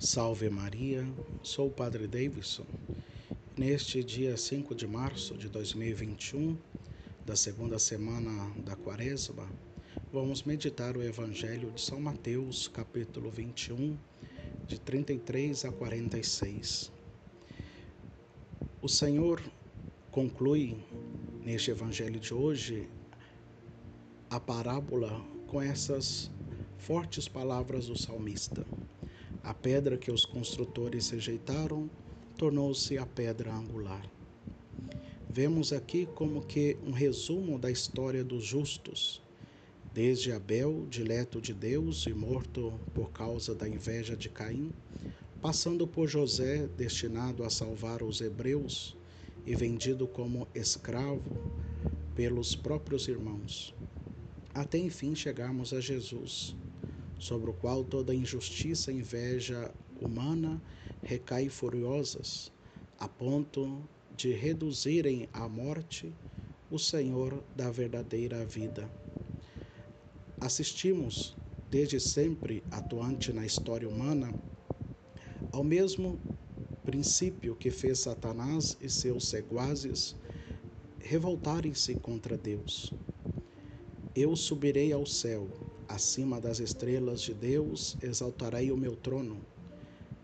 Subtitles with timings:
[0.00, 1.04] Salve Maria,
[1.42, 2.64] sou o Padre Davidson.
[3.56, 6.56] Neste dia 5 de março de 2021,
[7.26, 9.50] da segunda semana da Quaresma,
[10.12, 13.98] vamos meditar o Evangelho de São Mateus, capítulo 21,
[14.68, 16.92] de 33 a 46.
[18.80, 19.42] O Senhor
[20.12, 20.76] conclui
[21.44, 22.88] neste Evangelho de hoje
[24.30, 26.30] a parábola com essas
[26.76, 28.64] fortes palavras do salmista.
[29.42, 31.88] A pedra que os construtores rejeitaram
[32.36, 34.02] tornou-se a pedra angular.
[35.30, 39.22] Vemos aqui como que um resumo da história dos justos,
[39.92, 44.72] desde Abel, dileto de Deus e morto por causa da inveja de Caim,
[45.40, 48.96] passando por José, destinado a salvar os hebreus
[49.46, 51.22] e vendido como escravo
[52.14, 53.74] pelos próprios irmãos,
[54.52, 56.56] até enfim chegarmos a Jesus,
[57.18, 60.60] sobre o qual toda injustiça e inveja humana
[61.02, 62.52] recai furiosas,
[62.98, 63.82] a ponto
[64.16, 66.12] de reduzirem à morte
[66.70, 68.90] o Senhor da verdadeira vida.
[70.40, 71.36] Assistimos,
[71.70, 74.32] desde sempre atuante na história humana,
[75.50, 76.18] ao mesmo
[76.84, 80.16] princípio que fez Satanás e seus seguazes
[81.00, 82.92] revoltarem-se contra Deus.
[84.14, 85.48] Eu subirei ao céu,
[85.88, 89.40] acima das estrelas de Deus exaltarei o meu trono.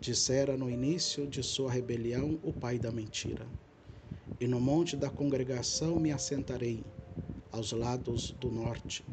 [0.00, 3.46] Dissera no início de sua rebelião o pai da mentira.
[4.40, 6.84] E no monte da congregação me assentarei,
[7.52, 9.04] aos lados do norte.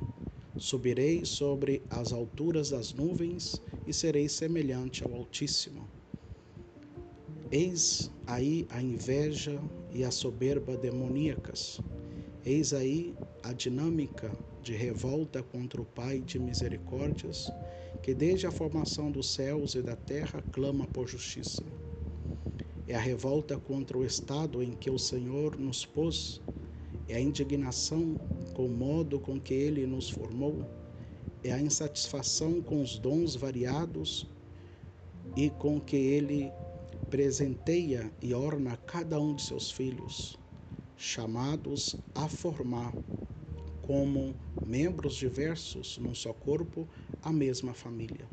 [0.57, 5.87] Subirei sobre as alturas das nuvens e serei semelhante ao Altíssimo.
[7.51, 9.59] Eis aí a inveja
[9.91, 11.79] e a soberba demoníacas.
[12.45, 17.51] Eis aí a dinâmica de revolta contra o Pai de misericórdias,
[18.03, 21.63] que desde a formação dos céus e da terra clama por justiça.
[22.87, 26.41] É a revolta contra o estado em que o Senhor nos pôs,
[27.07, 28.15] é a indignação
[28.53, 30.65] com o modo com que ele nos formou,
[31.43, 34.27] é a insatisfação com os dons variados
[35.35, 36.51] e com que ele
[37.09, 40.37] presenteia e orna cada um de seus filhos,
[40.97, 42.93] chamados a formar
[43.89, 46.87] como membros diversos num só corpo,
[47.23, 48.29] a mesma família.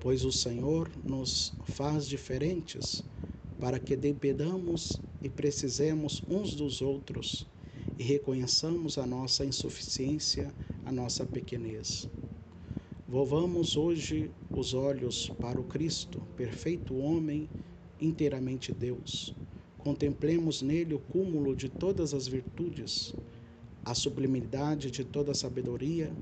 [0.00, 3.04] Pois o Senhor nos faz diferentes
[3.60, 7.46] para que dependamos e precisemos uns dos outros
[7.96, 10.52] e reconheçamos a nossa insuficiência,
[10.84, 12.08] a nossa pequenez.
[13.06, 17.48] Volvamos hoje os olhos para o Cristo, perfeito homem,
[18.00, 19.32] inteiramente Deus.
[19.78, 23.14] Contemplemos nele o cúmulo de todas as virtudes
[23.86, 26.12] a sublimidade de toda sabedoria,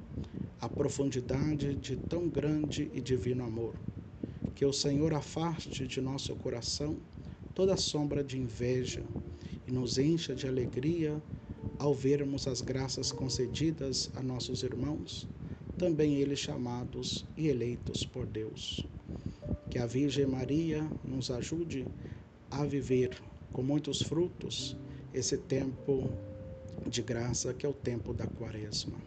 [0.61, 3.75] a profundidade de tão grande e divino amor.
[4.55, 6.99] Que o Senhor afaste de nosso coração
[7.55, 9.03] toda sombra de inveja
[9.67, 11.23] e nos encha de alegria
[11.79, 15.27] ao vermos as graças concedidas a nossos irmãos,
[15.79, 18.85] também eles chamados e eleitos por Deus.
[19.71, 21.87] Que a Virgem Maria nos ajude
[22.51, 23.17] a viver
[23.55, 24.77] com muitos frutos
[25.15, 26.11] esse tempo
[26.87, 28.99] de graça, que é o tempo da quaresma.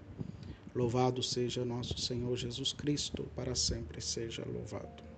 [0.73, 5.16] Louvado seja nosso Senhor Jesus Cristo, para sempre seja louvado.